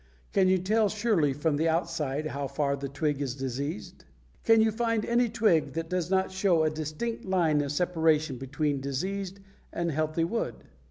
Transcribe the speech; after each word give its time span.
Can 0.33 0.47
you 0.47 0.57
tell 0.57 0.89
surely 0.89 1.31
from 1.31 1.57
the 1.57 1.69
outside 1.69 2.25
how 2.25 2.47
far 2.47 2.75
the 2.75 2.89
twig 2.89 3.21
is 3.21 3.35
diseased? 3.35 4.03
Can 4.43 4.59
you 4.59 4.71
find 4.71 5.05
any 5.05 5.29
twig 5.29 5.73
that 5.73 5.91
does 5.91 6.09
not 6.09 6.31
show 6.31 6.63
a 6.63 6.71
distinct 6.71 7.23
line 7.23 7.61
of 7.61 7.71
separation 7.71 8.37
between 8.39 8.81
diseased 8.81 9.39
and 9.71 9.91
healthy 9.91 10.23
wood? 10.23 10.63